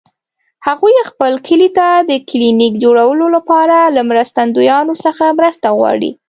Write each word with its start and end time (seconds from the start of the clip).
هغوی 0.67 0.95
خپل 1.09 1.33
کلي 1.47 1.69
ته 1.77 1.87
د 2.09 2.11
کلینیک 2.29 2.73
جوړولو 2.83 3.25
لپاره 3.35 3.77
له 3.95 4.01
مرستندویانو 4.09 4.93
څخه 5.05 5.23
مرسته 5.39 5.67
غواړي 5.77 6.11